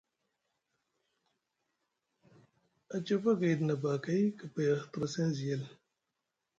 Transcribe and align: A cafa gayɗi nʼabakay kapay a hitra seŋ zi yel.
A 2.95 2.97
cafa 3.05 3.31
gayɗi 3.39 3.63
nʼabakay 3.67 4.23
kapay 4.39 4.67
a 4.73 4.75
hitra 4.81 5.05
seŋ 5.13 5.27
zi 5.35 5.43
yel. 5.49 5.63